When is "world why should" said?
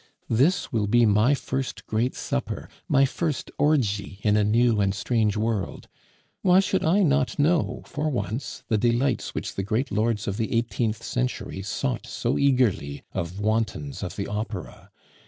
5.37-6.83